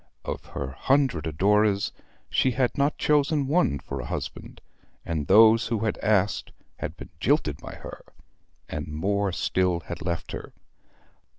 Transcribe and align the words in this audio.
Of 0.25 0.43
her 0.45 0.71
hundred 0.71 1.27
adorers 1.27 1.91
she 2.27 2.49
had 2.53 2.75
not 2.75 2.97
chosen 2.97 3.45
one 3.45 3.77
for 3.77 4.01
a 4.01 4.05
husband; 4.07 4.59
and 5.05 5.27
those 5.27 5.67
who 5.67 5.85
had 5.85 5.99
asked 5.99 6.51
had 6.77 6.97
been 6.97 7.11
jilted 7.19 7.57
by 7.57 7.75
her; 7.75 8.01
and 8.67 8.87
more 8.87 9.31
still 9.31 9.81
had 9.81 10.01
left 10.01 10.31
her. 10.31 10.53